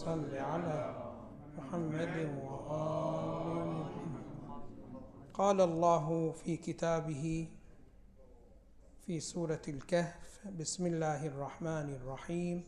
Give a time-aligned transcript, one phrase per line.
[0.00, 0.94] صل على
[1.58, 4.24] محمد وآل محمد.
[5.34, 7.48] قال الله في كتابه
[9.06, 12.64] في سورة الكهف بسم الله الرحمن الرحيم.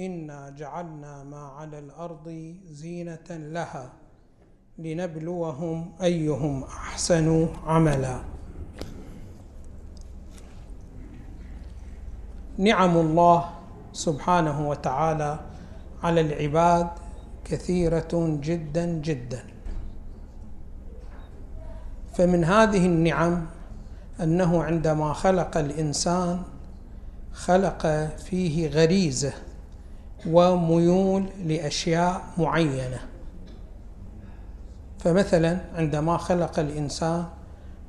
[0.00, 3.92] إنا جعلنا ما على الأرض زينة لها
[4.78, 8.24] لنبلوهم أيهم أحسن عملا.
[12.58, 13.50] نعم الله
[13.92, 15.51] سبحانه وتعالى
[16.02, 16.88] على العباد
[17.44, 19.44] كثيرة جدا جدا.
[22.14, 23.46] فمن هذه النعم
[24.22, 26.42] أنه عندما خلق الإنسان
[27.32, 29.32] خلق فيه غريزة
[30.26, 33.00] وميول لأشياء معينة.
[34.98, 37.24] فمثلا عندما خلق الإنسان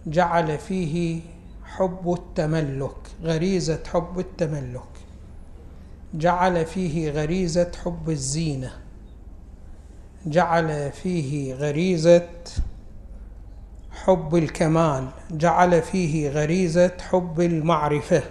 [0.07, 1.21] جعل فيه
[1.63, 4.93] حب التملك غريزة حب التملك.
[6.13, 8.71] جعل فيه غريزة حب الزينة.
[10.26, 12.29] جعل فيه غريزة
[13.91, 15.07] حب الكمال.
[15.32, 18.23] جعل فيه غريزة حب المعرفة.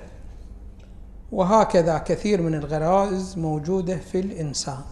[1.32, 4.82] وهكذا كثير من الغرائز موجودة في الإنسان.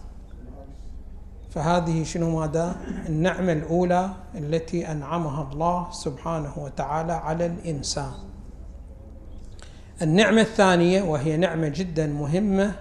[1.49, 2.75] فهذه شنو ماذا؟
[3.09, 8.11] النعمة الأولى التي أنعمها الله سبحانه وتعالى على الإنسان.
[10.01, 12.75] النعمة الثانية وهي نعمة جدا مهمة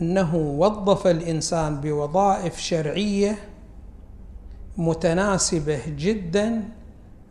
[0.00, 3.38] أنه وظف الإنسان بوظائف شرعية
[4.76, 6.62] متناسبة جدا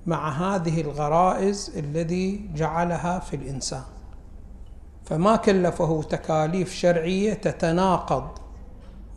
[0.05, 3.83] مع هذه الغرائز الذي جعلها في الإنسان.
[5.05, 8.29] فما كلفه تكاليف شرعية تتناقض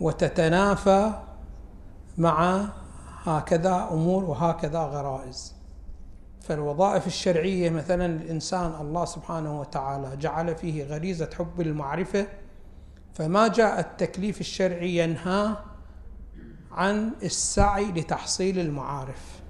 [0.00, 1.12] وتتنافى
[2.18, 2.64] مع
[3.24, 5.61] هكذا أمور وهكذا غرائز.
[6.44, 12.26] فالوظائف الشرعية مثلا الإنسان الله سبحانه وتعالى جعل فيه غريزة حب المعرفة
[13.14, 15.56] فما جاء التكليف الشرعي ينهى
[16.72, 19.42] عن السعي لتحصيل المعارف.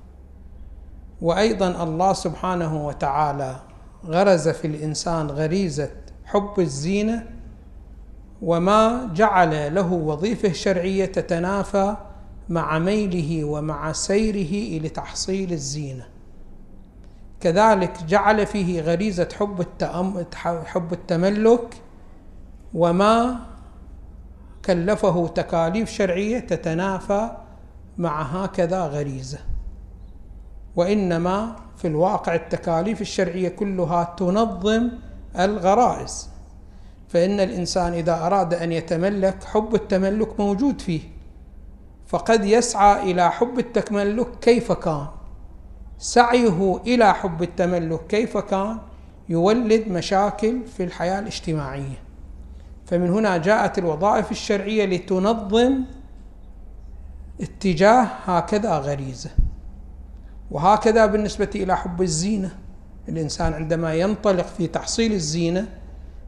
[1.20, 3.56] وأيضا الله سبحانه وتعالى
[4.06, 5.90] غرز في الإنسان غريزة
[6.24, 7.26] حب الزينة
[8.42, 11.96] وما جعل له وظيفة شرعية تتنافى
[12.48, 16.11] مع ميله ومع سيره لتحصيل الزينة.
[17.42, 20.24] كذلك جعل فيه غريزة حب التأم
[20.64, 21.74] حب التملك
[22.74, 23.36] وما
[24.64, 27.30] كلفه تكاليف شرعية تتنافى
[27.98, 29.38] مع هكذا غريزة.
[30.76, 34.90] وإنما في الواقع التكاليف الشرعية كلها تنظم
[35.38, 36.28] الغرائز.
[37.08, 41.00] فإن الإنسان إذا أراد أن يتملك حب التملك موجود فيه.
[42.06, 45.06] فقد يسعى إلى حب التملك كيف كان.
[46.02, 48.78] سعيه إلى حب التملك كيف كان
[49.28, 52.02] يولد مشاكل في الحياة الاجتماعية.
[52.86, 55.84] فمن هنا جاءت الوظائف الشرعية لتنظم
[57.40, 59.30] اتجاه هكذا غريزة.
[60.50, 62.50] وهكذا بالنسبة إلى حب الزينة.
[63.08, 65.68] الإنسان عندما ينطلق في تحصيل الزينة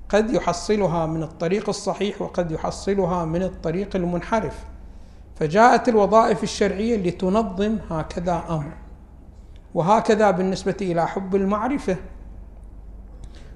[0.08, 4.64] قد يحصلها من الطريق الصحيح وقد يحصلها من الطريق المنحرف.
[5.36, 8.83] فجاءت الوظائف الشرعية لتنظم هكذا أمر.
[9.74, 11.96] وهكذا بالنسبة إلى حب المعرفة.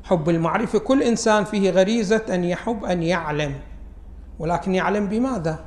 [0.04, 3.54] حب المعرفة كل إنسان فيه غريزة أن يحب أن يعلم.
[4.38, 5.64] ولكن يعلم بماذا؟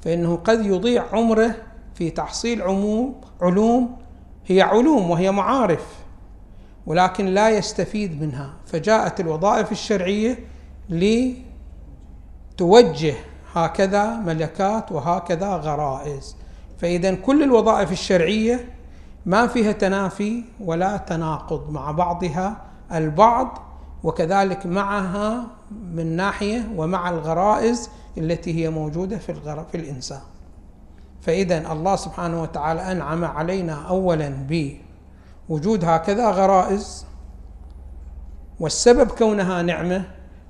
[0.00, 1.54] فإنه قد يضيع عمره
[1.94, 3.96] في تحصيل عموم علوم.
[4.46, 5.86] هي علوم وهي معارف
[6.86, 8.54] ولكن لا يستفيد منها.
[8.66, 10.38] فجاءت الوظائف الشرعية
[12.58, 13.14] لتوجه
[13.52, 16.36] هكذا ملكات وهكذا غرائز.
[16.78, 18.79] فإذا كل الوظائف الشرعية
[19.26, 22.56] ما فيها تنافي ولا تناقض مع بعضها
[22.92, 23.58] البعض
[24.02, 29.34] وكذلك معها من ناحية ومع الغرائز التي هي موجودة في
[29.72, 30.20] في الإنسان.
[31.20, 34.46] فإذا الله سبحانه وتعالى أنعم علينا اولا
[35.48, 37.06] بوجود هكذا غرائز
[38.60, 40.04] والسبب كونها نعمة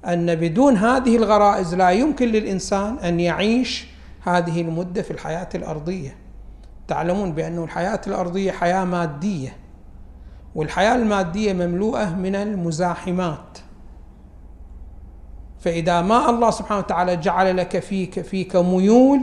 [0.07, 3.87] أن بدون هذه الغرائز لا يمكن للإنسان أن يعيش
[4.23, 6.17] هذه المدة في الحياة الأرضية.
[6.91, 9.57] تعلمون بأن الحياة الأرضية حياة مادية
[10.55, 13.59] والحياة المادية مملوءة من المزاحمات.
[15.61, 19.21] فإذا ما الله سبحانه وتعالى جعل لك فيك فيك ميول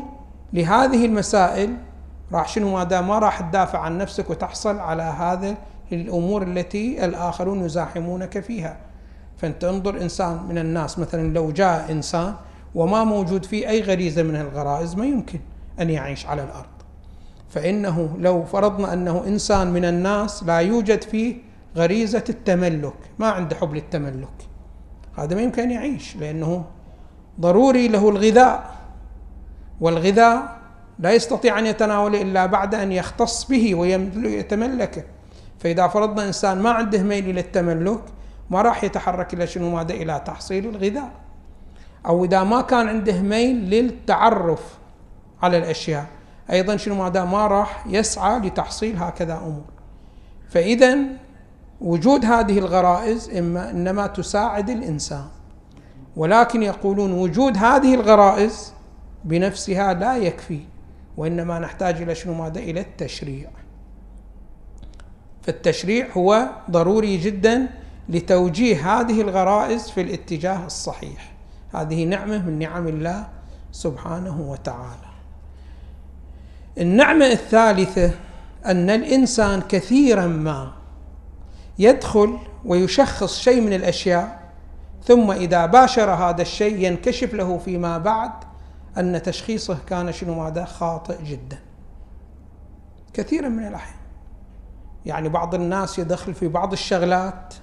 [0.54, 1.78] لهذه المسائل
[2.32, 5.56] راح شنو؟ ما ما راح تدافع عن نفسك وتحصل على هذا
[5.92, 8.78] الأمور التي الآخرون يزاحمونك فيها.
[9.38, 12.34] فأنت انظر إنسان من الناس مثلا لو جاء إنسان
[12.76, 15.40] وما موجود فيه أي غريزة من الغرائز ما يمكن
[15.80, 16.77] أن يعيش على الأرض.
[17.50, 21.36] فإنه لو فرضنا أنه إنسان من الناس لا يوجد فيه
[21.76, 24.48] غريزة التملك ما عنده حب للتملك.
[25.18, 26.66] هذا ما يمكن يعيش لأنه
[27.40, 28.76] ضروري له الغذاء.
[29.82, 30.58] والغذاء
[31.00, 35.04] لا يستطيع أن يتناوله إلا بعد أن يختص به ويتملكه
[35.60, 38.02] فإذا فرضنا إنسان ما عنده ميل إلى التملك
[38.50, 41.12] ما راح يتحرك إلى شنو؟ ماذا؟ إلى تحصيل الغذاء.
[42.06, 44.78] أو إذا ما كان عنده ميل للتعرف
[45.42, 46.06] على الأشياء.
[46.52, 49.66] أيضا شنو ماذا؟ ما راح يسعى لتحصيل هكذا أمور.
[50.50, 50.98] فإذا
[51.82, 55.26] وجود هذه الغرائز إما إنما تساعد الإنسان.
[56.16, 58.74] ولكن يقولون وجود هذه الغرائز
[59.26, 60.60] بنفسها لا يكفي
[61.18, 63.50] وإنما نحتاج إلى شنو ماذا؟ إلى التشريع.
[65.42, 67.68] فالتشريع هو ضروري جدا
[68.10, 71.32] لتوجيه هذه الغرائز في الاتجاه الصحيح.
[71.74, 73.28] هذه نعمة من نعم الله
[73.72, 75.07] سبحانه وتعالى.
[76.78, 78.12] النعمة الثالثة
[78.66, 80.72] أن الإنسان كثيرا ما
[81.80, 84.40] يدخل ويشخص شيء من الأشياء
[85.04, 88.32] ثم إذا باشر هذا الشيء ينكشف له فيما بعد
[88.98, 91.60] أن تشخيصه كان شنو ماذا خاطئ جدا.
[93.14, 93.98] كثيرا من الأحيان.
[95.06, 97.54] يعني بعض الناس يدخل في بعض الشغلات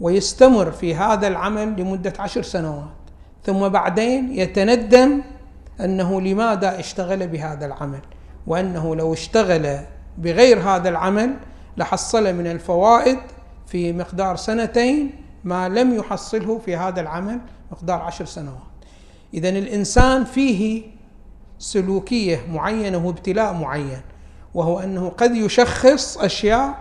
[0.00, 2.84] ويستمر في هذا العمل لمدة عشر سنوات
[3.44, 5.22] ثم بعدين يتندم
[5.80, 8.00] أنه لماذا اشتغل بهذا العمل.
[8.46, 9.78] وأنه لو اشتغل
[10.18, 11.36] بغير هذا العمل
[11.76, 13.18] لحصل من الفوائد
[13.66, 15.10] في مقدار سنتين
[15.44, 17.40] ما لم يحصله في هذا العمل
[17.72, 18.58] مقدار عشر سنوات.
[19.34, 20.82] إذا الإنسان فيه
[21.58, 24.00] سلوكية معينة وابتلاء معين
[24.54, 26.74] وهو أنه قد يشخص أشياء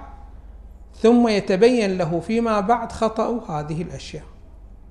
[1.01, 4.23] ثم يتبين له فيما بعد خطأ هذه الأشياء.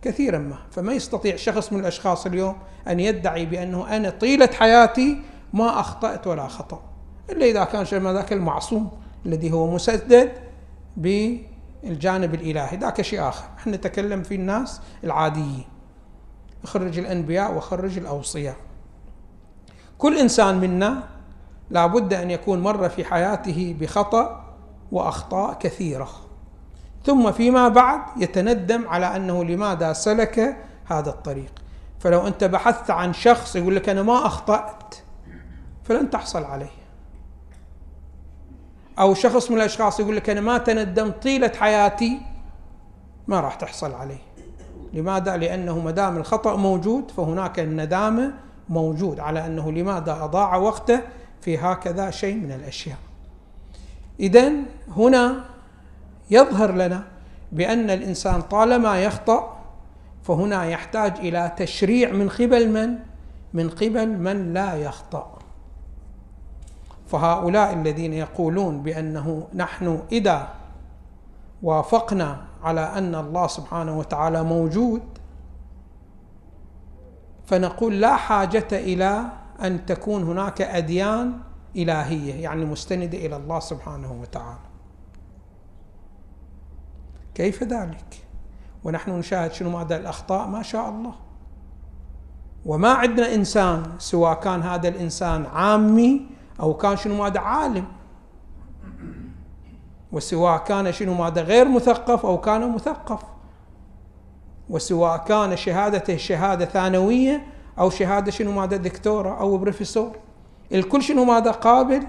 [0.02, 2.56] كثيرا ما فما يستطيع شخص من الأشخاص اليوم
[2.88, 5.18] أن يدعي بأنه أنا طيلة حياتي
[5.52, 6.82] ما أخطأت ولا خطأ.
[7.30, 8.90] إلا إذا كان شيء ذاك المعصوم
[9.26, 10.32] الذي هو مسدد
[10.96, 12.76] بالجانب الإلهي.
[12.76, 13.44] ذاك شيء آخر.
[13.58, 15.64] إحنا نتكلم في الناس العاديين.
[16.64, 18.56] خرج الأنبياء وخرج الأوصياء.
[19.98, 21.02] كل إنسان منا
[21.70, 24.44] لابد أن يكون مر في حياته بخطأ
[24.92, 26.08] وأخطاء كثيرة.
[27.04, 31.52] ثم فيما بعد يتندم على أنه لماذا سلك هذا الطريق.
[31.98, 34.94] فلو أنت بحثت عن شخص يقول لك أنا ما أخطأت
[35.88, 36.70] فلن تحصل عليه
[38.98, 42.20] أو شخص من الأشخاص يقول لك أنا ما تندمت طيلة حياتي
[43.28, 44.18] ما راح تحصل عليه
[44.92, 48.32] لماذا؟ لأنه ما دام الخطأ موجود فهناك الندامة
[48.68, 51.00] موجود على أنه لماذا أضاع وقته
[51.40, 52.98] في هكذا شيء من الأشياء
[54.20, 54.52] إذا
[54.96, 55.44] هنا
[56.30, 57.04] يظهر لنا
[57.52, 59.58] بأن الإنسان طالما يخطأ
[60.22, 62.98] فهنا يحتاج إلى تشريع من قبل من؟
[63.54, 65.37] من قبل من لا يخطأ
[67.08, 70.48] فهؤلاء الذين يقولون بأنه نحن إذا
[71.62, 75.02] وافقنا على أن الله سبحانه وتعالى موجود
[77.46, 79.24] فنقول لا حاجة إلى
[79.62, 81.32] أن تكون هناك أديان
[81.76, 84.68] إلهية يعني مستندة إلى الله سبحانه وتعالى.
[87.34, 88.24] كيف ذلك؟
[88.84, 91.12] ونحن نشاهد شنو ماذا الأخطاء؟ ما شاء الله.
[92.66, 97.84] وما عندنا إنسان سواء كان هذا الإنسان عامي أو كان شنو ماذا عالم.
[100.12, 103.20] وسواء كان شنو ماذا غير مثقف أو كان مثقف.
[104.70, 107.46] وسواء كان شهادته شهادة ثانوية
[107.78, 110.16] أو شهادة شنو ماذا دكتورة أو بروفيسور.
[110.72, 112.06] الكل شنو ماذا قابل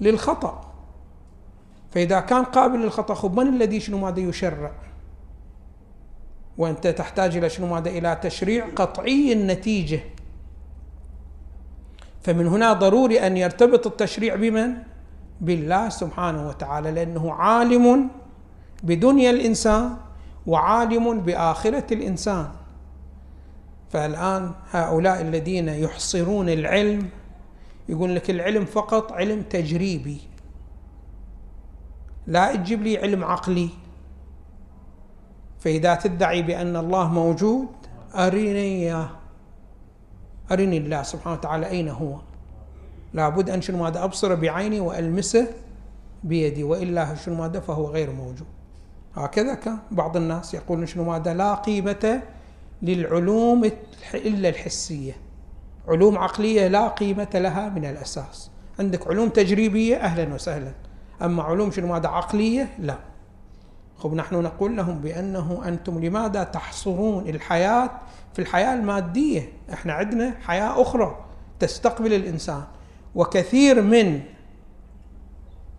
[0.00, 0.60] للخطأ.
[1.90, 4.72] فإذا كان قابل للخطأ خب من الذي شنو ماذا يشرع؟
[6.58, 10.00] وأنت تحتاج إلى شنو ماذا إلى تشريع قطعي النتيجة.
[12.24, 14.74] فمن هنا ضروري أن يرتبط التشريع بمن؟
[15.40, 18.10] بالله سبحانه وتعالى لأنه عالم
[18.82, 19.96] بدنيا الإنسان
[20.46, 22.48] وعالم بآخرة الإنسان.
[23.90, 27.08] فالآن هؤلاء الذين يحصرون العلم
[27.88, 30.20] يقول لك العلم فقط علم تجريبي.
[32.26, 33.68] لا تجيب لي علم عقلي.
[35.60, 37.68] فإذا تدعي بأن الله موجود
[38.14, 39.23] أريني إياه.
[40.52, 42.16] أرني الله سبحانه وتعالى أين هو.
[43.12, 45.46] لابد أن شنو ماذا أبصر بعيني وألمسه
[46.24, 48.46] بيدي وإلا شنو ماذا فهو غير موجود.
[49.14, 52.22] هكذا كان بعض الناس يقولون شنو ماذا لا قيمة
[52.82, 53.70] للعلوم
[54.14, 55.16] إلا الحسية.
[55.88, 58.50] علوم عقلية لا قيمة لها من الأساس.
[58.78, 60.72] عندك علوم تجريبية أهلا وسهلا.
[61.22, 62.98] أما علوم شنو ماذا عقلية لا.
[63.98, 67.90] خب نحن نقول لهم بأنه أنتم لماذا تحصرون الحياة
[68.34, 71.24] في الحياة المادية؟ إحنا عندنا حياة أخرى
[71.60, 72.62] تستقبل الإنسان.
[73.14, 74.20] وكثير من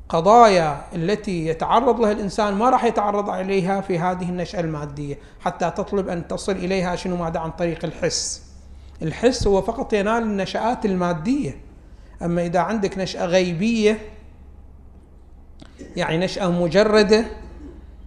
[0.10, 6.10] قضايا التي يتعرض لها الإنسان ما راح يتعرض اليها في هذه النشأة المادية حتى تطلب
[6.10, 8.44] أن تصل إليها شنو ماذا؟ عن طريق الحس.
[9.02, 11.58] الحس هو فقط ينال النشآت المادية.
[12.22, 14.00] أما إذا عندك نشأة غيبية
[15.96, 17.26] يعني نشأة مجردة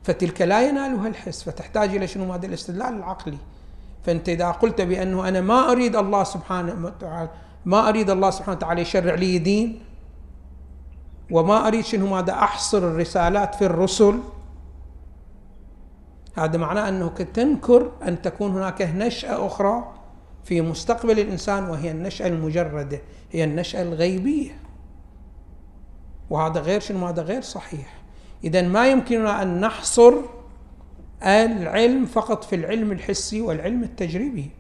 [0.08, 3.38] فتلك لا ينالها الحس فتحتاج إلى شنو؟ هذا الاستدلال العقلي.
[4.02, 7.30] فأنت إذا قلت بأنه أنا ما أريد الله سبحانه وتعالى
[7.64, 9.80] ما أريد الله سبحانه وتعالى يشرع لي دين
[11.30, 14.18] وما أريد شنو؟ ماذا أحصر الرسالات في الرسل
[16.36, 19.94] هذا معناه أنك تنكر أن تكون هناك نشأة أخرى
[20.44, 23.00] في مستقبل الإنسان وهي النشأة المجردة
[23.32, 24.60] هي النشأة الغيبية.
[26.30, 27.97] وهذا غير شنو؟ هذا غير صحيح.
[28.44, 30.12] إذا ما يمكننا أن نحصر
[31.22, 34.50] العلم فقط في العلم الحسي والعلم التجريبي.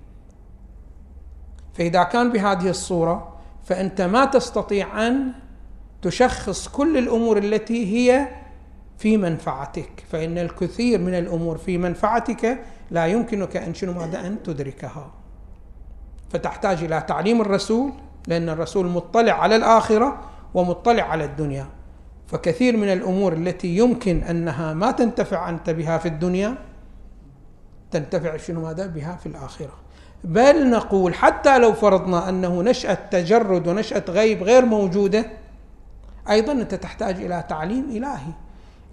[1.74, 5.32] فإذا كان بهذه الصورة فأنت ما تستطيع أن
[6.02, 8.28] تشخص كل الأمور التي هي
[8.98, 10.04] في منفعتك.
[10.10, 15.10] فإن الكثير من الأمور في منفعتك لا يمكنك أن شنو ماذا أن تدركها.
[16.30, 17.92] فتحتاج إلى تعليم الرسول
[18.26, 20.20] لأن الرسول مطلع على الآخرة
[20.54, 21.66] ومطلع على الدنيا.
[22.28, 26.54] فكثير من الأمور التي يمكن أنها ما تنتفع أنت بها في الدنيا
[27.90, 29.72] تنتفع شنو ماذا بها في الآخرة.
[30.24, 35.26] بل نقول حتى لو فرضنا أنه نشأة تجرد ونشأة غيب غير موجودة
[36.30, 38.32] أيضا أنت تحتاج إلى تعليم إلهي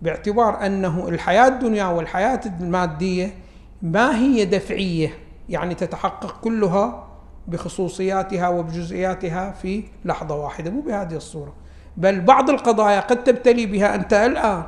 [0.01, 3.33] باعتبار أنه الحياة الدنيا والحياة المادية
[3.81, 5.13] ما هي دفعية
[5.49, 7.07] يعني تتحقق كلها
[7.47, 11.53] بخصوصياتها وبجزئياتها في لحظة واحدة مو بهذه الصورة.
[11.97, 14.63] بل بعض القضايا قد تبتلي بها أنت الآن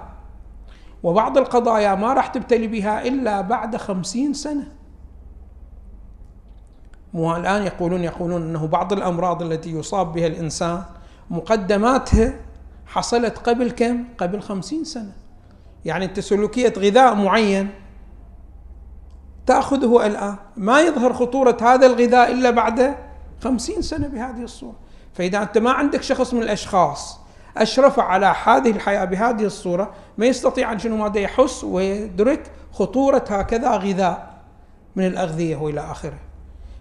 [1.03, 4.67] وبعض القضايا ما راح تبتلي بها إلا بعد خمسين سنة.
[7.13, 10.83] والآن يقولون يقولون أنه بعض الأمراض التي يصاب بها الإنسان
[11.29, 12.33] مقدماتها
[12.85, 15.11] حصلت قبل كم؟ قبل خمسين سنة.
[15.85, 17.69] يعني أنت سلوكية غذاء معين
[19.45, 20.35] تأخذه الآن.
[20.57, 22.95] ما يظهر خطورة هذا الغذاء إلا بعد
[23.43, 24.86] خمسين سنة بهذه الصورة.
[25.17, 27.19] فإذا أنت ما عندك شخص من الأشخاص
[27.57, 33.71] أشرف على هذه الحياة بهذه الصورة ما يستطيع أن شنو ماذا يحس ويدرك خطورة هكذا
[33.71, 34.37] غذاء
[34.95, 36.17] من الأغذية وإلى آخره.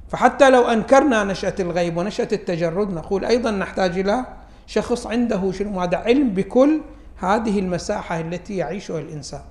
[0.08, 4.24] فحتى لو أنكرنا نشأة الغيب ونشأة التجرد نقول أيضا نحتاج إلى
[4.66, 6.80] شخص عنده شنو ماذا علم بكل
[7.16, 9.42] هذه المساحة التي يعيشها الإنسان.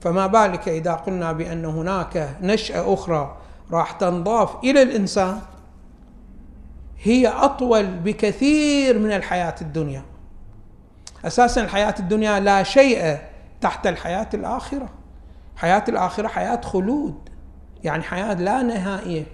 [0.00, 3.36] فما بالك إذا قلنا بأن هناك نشأة أخرى
[3.72, 5.40] راح تنضاف إلى الإنسان
[7.04, 10.02] هي أطول بكثير من الحياة الدنيا.
[11.24, 13.18] أساسا الحياة الدنيا لا شيء
[13.60, 14.88] تحت الحياة الآخرة.
[15.56, 17.14] حياة الآخرة حياة خلود.
[17.84, 19.26] يعني حياة لا نهائية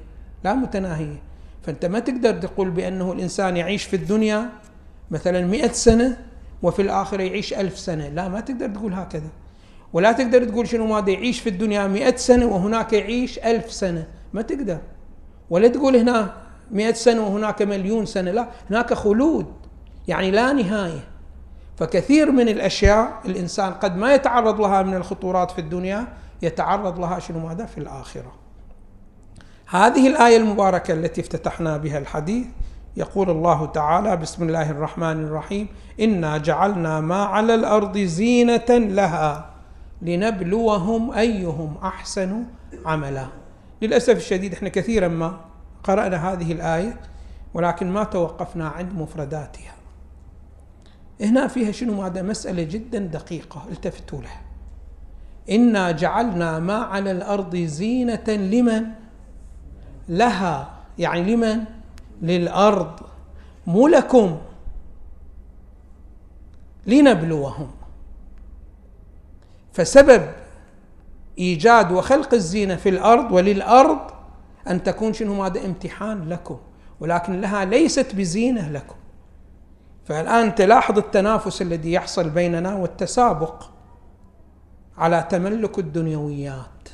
[0.45, 1.23] لا متناهية.
[1.63, 4.49] فأنت ما تقدر تقول بأنه الإنسان يعيش في الدنيا
[5.11, 6.17] مثلا مئة سنة
[6.63, 8.09] وفي الآخرة يعيش ألف سنة.
[8.09, 9.29] لا ما تقدر تقول هكذا.
[9.93, 14.07] ولا تقدر تقول شنو ماذا يعيش في الدنيا مئة سنة وهناك يعيش ألف سنة.
[14.33, 14.79] ما تقدر.
[15.51, 19.47] ولا تقول هنا مئة سنة وهناك مليون سنة لا هناك خلود
[20.09, 21.05] يعني لا نهاية.
[21.77, 26.09] فكثير من الأشياء الإنسان قد ما يتعرض لها من الخطورات في الدنيا
[26.43, 28.33] يتعرض لها شنو ماذا؟ في الآخرة.
[29.67, 32.47] هذه الآية المباركة التي افتتحنا بها الحديث
[32.97, 35.69] يقول الله تعالى بسم الله الرحمن الرحيم
[36.01, 39.51] إنا جعلنا ما على الأرض زينة لها
[40.03, 42.45] لنبلوهم أيهم أحسن
[42.87, 43.27] عملا.
[43.83, 45.50] للأسف الشديد إحنا كثيرا ما
[45.85, 47.01] قرأنا هذه الآية
[47.55, 49.75] ولكن ما توقفنا عند مفرداتها.
[51.21, 54.41] هنا فيها شنو؟ هذا مسألة جدا دقيقة التفتوا لها
[55.51, 58.85] إنا جعلنا ما على الأرض زينة لمن؟
[60.09, 60.71] لها.
[60.99, 61.65] يعني لمن؟
[62.23, 63.01] للأرض.
[63.67, 64.39] مو لكم.
[66.87, 67.71] لنبلوهم.
[69.73, 70.31] فسبب
[71.39, 73.99] إيجاد وخلق الزينة في الأرض وللأرض
[74.69, 76.59] أن تكون شنو هذا امتحان لكم
[77.01, 78.95] ولكن لها ليست بزينة لكم.
[80.05, 83.65] فالآن تلاحظ التنافس الذي يحصل بيننا والتسابق
[84.99, 86.89] على تملك الدنيويات.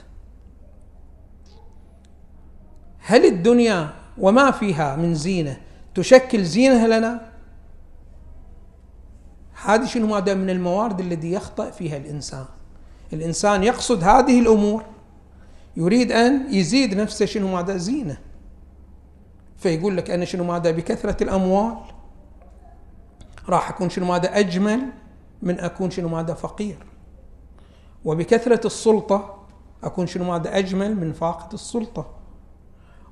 [2.98, 5.60] هل الدنيا وما فيها من زينة
[5.94, 7.20] تشكل زينة لنا؟
[9.64, 12.44] هذه شنو هذا من الموارد الذي يخطئ فيها الإنسان.
[13.12, 14.84] الإنسان يقصد هذه الأمور
[15.76, 18.18] يريد أن يزيد نفسه شنو ماذا؟ زينة.
[19.56, 21.76] فيقول لك أنا شنو ماذا؟ بكثرة الأموال
[23.48, 24.80] راح أكون شنو ماذا؟ أجمل
[25.42, 26.78] من أكون شنو ماذا؟ فقير.
[28.04, 29.46] وبكثرة السلطة
[29.84, 32.10] أكون شنو ماذا؟ أجمل من فاقد السلطة.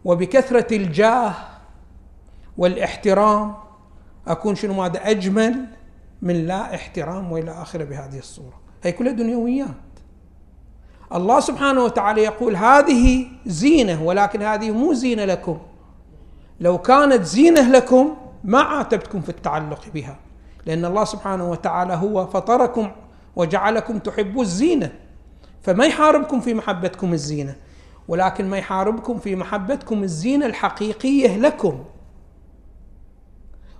[0.04, 1.34] وبكثرة الجاه
[2.58, 3.54] والاحترام
[4.26, 5.66] أكون شنو ماذا؟ أجمل
[6.22, 8.60] من لا احترام وإلى اخره بهذه الصورة.
[8.82, 9.93] هي كلها دنيويات
[11.14, 15.58] الله سبحانه وتعالى يقول هذه زينة ولكن هذه مو زينة لكم.
[16.60, 20.16] لو كانت زينة لكم ما عاتبتكم في التعلق بها
[20.66, 22.90] لأن الله سبحانه وتعالى هو فطركم
[23.36, 24.92] وجعلكم تحبوا الزينة.
[25.62, 27.54] فما يحاربكم في محبتكم الزينة
[28.08, 31.84] ولكن ما يحاربكم في محبتكم الزينة الحقيقية لكم.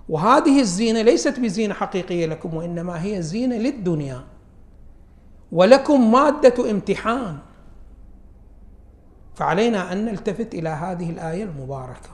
[0.09, 4.34] وهذه الزينة ليست بزينة حقيقية لكم وإنما هي زينة للدنيا.
[5.51, 7.37] ولكم مادة امتحان.
[9.35, 12.09] فعلينا أن نلتفت إلى هذه الآية المباركة.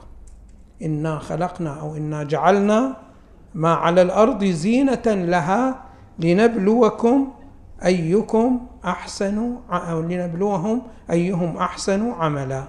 [0.82, 2.96] إنا خلقنا أو إنا جعلنا
[3.54, 5.84] ما على الأرض زينة لها
[6.18, 7.32] لنبلوكم
[7.84, 12.64] أيكم أحسن أو لنبلوهم أيهم أحسن عملا.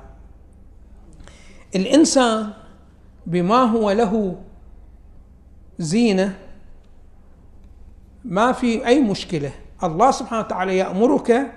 [1.76, 2.54] الإنسان
[3.26, 4.36] بما هو له
[5.80, 6.38] زينة
[8.26, 9.52] ما في أي مشكلة.
[9.84, 11.52] الله سبحانه وتعالى يأمرك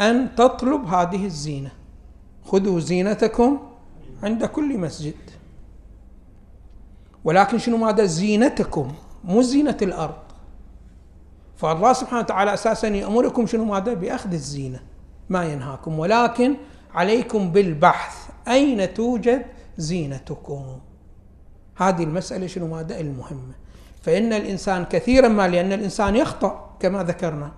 [0.00, 1.70] أن تطلب هذه الزينة.
[2.44, 3.58] خذوا زينتكم
[4.22, 5.14] عند كل مسجد.
[7.24, 8.92] ولكن شنو ماذا؟ زينتكم
[9.24, 10.14] مو زينة الأرض.
[11.56, 14.80] فالله سبحانه وتعالى أساسا يأمركم شنو ماذا؟ بأخذ الزينة.
[15.28, 15.98] ما ينهاكم.
[15.98, 16.56] ولكن
[16.94, 18.28] عليكم بالبحث.
[18.48, 19.44] أين توجد
[19.76, 20.78] زينتكم؟
[21.76, 23.54] هذه المسألة شنو ماذا؟ المهمة.
[24.02, 27.52] فإن الإنسان كثيرا ما لأن الإنسان يخطأ كما ذكرنا.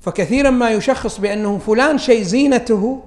[0.00, 3.02] فكثيرا ما يشخص بأنه فلان شيء زينته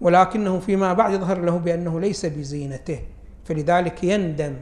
[0.00, 3.00] ولكنه فيما بعد يظهر له بأنه ليس بزينته.
[3.44, 4.56] فلذلك يندم.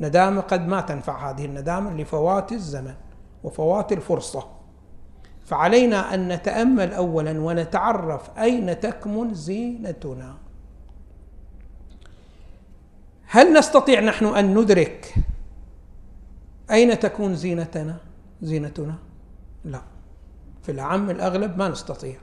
[0.00, 2.94] ندامة قد ما تنفع هذه الندامة لفوات الزمن
[3.44, 4.46] وفوات الفرصة.
[5.44, 10.36] فعلينا أن نتأمل أولا ونتعرف أين تكمن زينتنا.
[13.28, 15.14] هل نستطيع نحن أن ندرك
[16.70, 17.96] أين تكون زينتنا؟
[18.42, 18.94] زينتنا؟
[19.64, 19.80] لا.
[20.66, 22.16] في العام الأغلب ما نستطيع.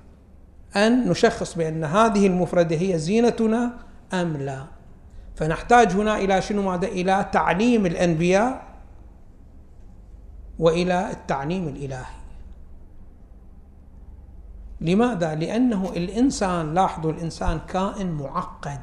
[0.76, 3.78] أن نشخص بأن هذه المفردة هي زينتنا
[4.14, 4.66] أم لا.
[5.36, 8.64] فنحتاج هنا إلى شنو ماذا؟ إلى تعليم الأنبياء
[10.60, 12.14] وإلى التعليم الإلهي.
[14.82, 18.82] لماذا؟ لأنه الإنسان لاحظوا الإنسان كائن معقد.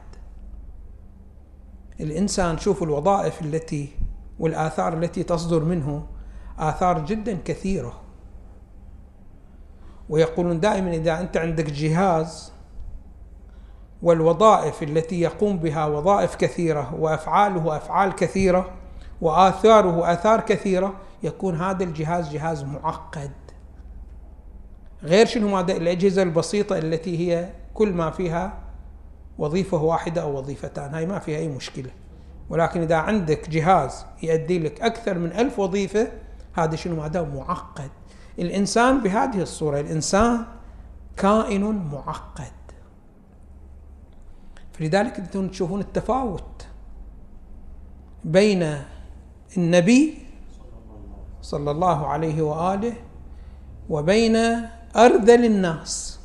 [2.00, 3.88] الإنسان شوفوا الوظائف التي
[4.38, 6.06] والآثار التي تصدر منه
[6.58, 8.00] آثار جدا كثيرة.
[10.10, 12.52] ويقولون دائما إذا أنت عندك جهاز
[14.02, 18.70] والوظائف التي يقوم بها وظائف كثيرة وأفعاله أفعال كثيرة
[19.20, 23.30] وآثاره آثار كثيرة يكون هذا الجهاز جهاز معقد.
[25.02, 28.58] غير شنو هذا الأجهزة البسيطة التي هي كل ما فيها
[29.38, 31.90] وظيفة واحدة أو وظيفتان هاي ما فيها أي مشكلة.
[32.50, 36.08] ولكن إذا عندك جهاز يؤدي لك أكثر من ألف وظيفة
[36.52, 37.90] هذا شنو هذا معقد.
[38.40, 40.44] الإنسان بهذه الصورة الإنسان
[41.16, 42.52] كائن معقد.
[44.72, 46.66] فلذلك أنتم تشوفون التفاوت
[48.24, 48.76] بين
[49.56, 50.18] النبي
[51.42, 52.92] صلى الله عليه وآله
[53.90, 54.36] وبين
[54.96, 56.20] أرذل الناس.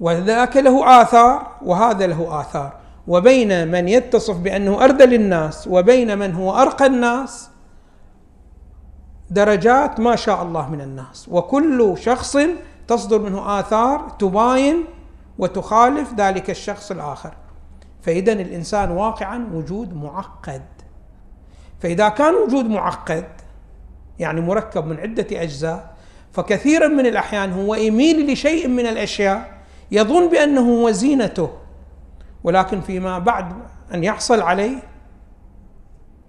[0.00, 2.78] وذاك له آثار وهذا له آثار.
[3.08, 7.50] وبين من يتصف بأنه أرذل الناس وبين من هو أرقى الناس
[9.30, 11.28] درجات ما شاء الله من الناس.
[11.30, 12.36] وكل شخص
[12.88, 14.84] تصدر منه آثار تباين
[15.38, 17.34] وتخالف ذلك الشخص الآخر.
[18.02, 20.62] فإذا الإنسان واقعا وجود معقد.
[21.80, 23.24] فإذا كان وجود معقد
[24.18, 25.94] يعني مركب من عدة أجزاء
[26.32, 29.58] فكثيرا من الأحيان هو يميل لشيء من الأشياء
[29.90, 31.50] يظن بأنه هو زينته.
[32.44, 33.52] ولكن فيما بعد
[33.94, 34.76] أن يحصل عليه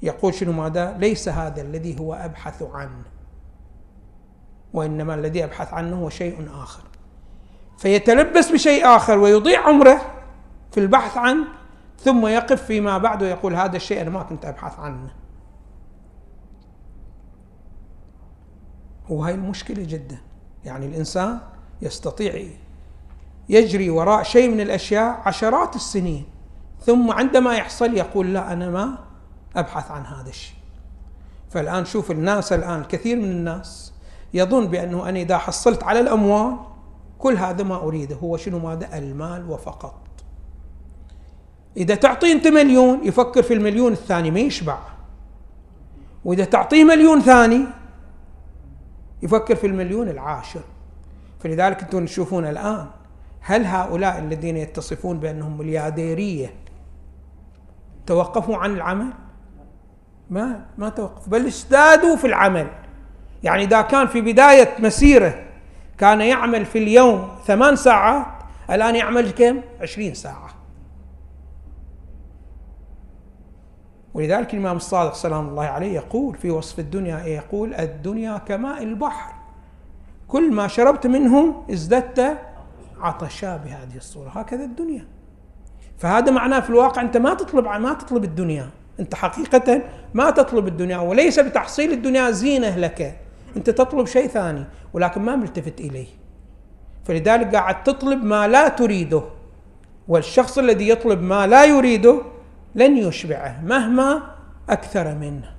[0.01, 3.03] يقول شنو ماذا؟ ليس هذا الذي هو أبحث عنه.
[4.73, 6.83] وإنما الذي أبحث عنه هو شيء آخر.
[7.77, 10.01] فيتلبس بشيء آخر ويضيع عمره
[10.71, 11.47] في البحث عنه
[11.99, 15.11] ثم يقف فيما بعد ويقول هذا الشيء أنا ما كنت أبحث عنه.
[19.09, 20.17] وهي المشكلة جدا.
[20.65, 21.39] يعني الإنسان
[21.81, 22.45] يستطيع
[23.49, 26.25] يجري وراء شيء من الأشياء عشرات السنين
[26.81, 28.97] ثم عندما يحصل يقول لا أنا ما
[29.55, 30.55] أبحث عن هذا الشيء.
[31.49, 33.93] فالآن شوف الناس الآن الكثير من الناس
[34.33, 36.57] يظن بأنه أنا إذا حصلت على الأموال
[37.19, 39.95] كل هذا ما أريده هو شنو ماذا؟ المال وفقط.
[41.77, 44.79] إذا تعطيه أنت مليون يفكر في المليون الثاني ما يشبع.
[46.25, 47.65] وإذا تعطيه مليون ثاني
[49.23, 50.61] يفكر في المليون العاشر.
[51.39, 52.87] فلذلك أنتم تشوفون الآن
[53.41, 56.53] هل هؤلاء الذين يتصفون بأنهم مليارديرية
[58.05, 59.13] توقفوا عن العمل؟
[60.29, 62.67] ما ما توقفوا بل ازدادوا في العمل.
[63.43, 65.43] يعني إذا كان في بداية مسيره
[65.97, 68.25] كان يعمل في اليوم ثمان ساعات
[68.69, 70.49] الآن يعمل كم؟ عشرين ساعة.
[74.13, 79.33] ولذلك الإمام الصادق سلام الله عليه يقول في وصف الدنيا يقول الدنيا كماء البحر.
[80.27, 82.37] كل ما شربت منه ازددت
[83.01, 84.29] عطشا بهذه الصورة.
[84.29, 85.05] هكذا الدنيا.
[85.97, 88.69] فهذا معناه في الواقع أنت ما تطلب ما تطلب الدنيا.
[88.99, 89.81] أنت حقيقة
[90.13, 93.19] ما تطلب الدنيا وليس بتحصيل الدنيا زينة لك
[93.57, 96.07] أنت تطلب شيء ثاني ولكن ما ملتفت إليه
[97.05, 99.23] فلذلك قاعد تطلب ما لا تريده
[100.07, 102.21] والشخص الذي يطلب ما لا يريده
[102.75, 104.21] لن يشبعه مهما
[104.69, 105.51] أكثر منه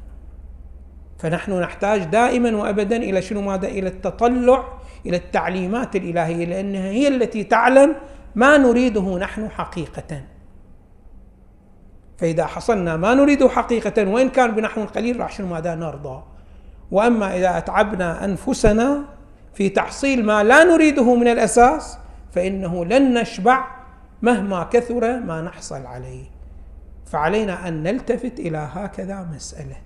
[1.19, 4.65] فنحن نحتاج دائما وابدا إلى شنو ماذا؟ إلى التطلع
[5.07, 7.95] إلى التعليمات الإلهية لأنها هي التي تعلم
[8.35, 10.23] ما نريده نحن حقيقه.
[12.21, 16.23] فإذا حصلنا ما نريده حقيقة وإن كان بنحو قليل راح شنو ماذا نرضى.
[16.91, 19.05] وأما إذا أتعبنا أنفسنا
[19.55, 21.99] في تحصيل ما لا نريده من الأساس
[22.33, 23.65] فإنه لن نشبع
[24.23, 26.25] مهما كثر ما نحصل عليه.
[27.07, 29.77] فعلينا أن نلتفت إلى هكذا مسألة.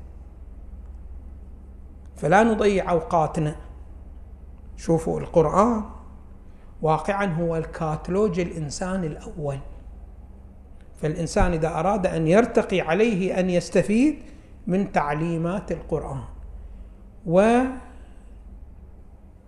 [2.17, 3.57] فلا نضيع أوقاتنا
[4.77, 5.83] شوفوا القرآن
[6.83, 9.59] واقعا هو الكاتلوج الإنسان الأول
[10.97, 14.19] فالإنسان إذا أراد أن يرتقي عليه أن يستفيد
[14.67, 16.21] من تعليمات القرآن.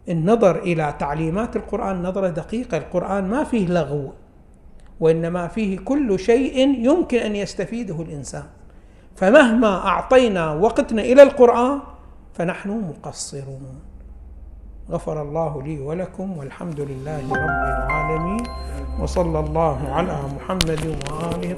[0.06, 4.12] والنظر إلى تعليمات القرآن نظرة دقيقة القرآن ما فيه لغو
[5.00, 8.44] وإنما فيه كل شيء يمكن أن يستفيده الإنسان.
[9.16, 11.80] فمهما أعطينا وقتنا إلى القرآن
[12.35, 13.80] فنحن مقصرون.
[14.90, 18.46] غفر الله لي ولكم والحمد لله رب العالمين.
[19.00, 21.56] وصلى الله على محمد وآله